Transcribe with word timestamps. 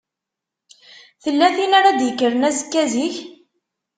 Tella 1.23 1.47
tin 1.55 1.73
ara 1.79 1.91
d-yekkren 1.99 2.47
azekka 2.49 2.83
zik? 2.93 3.15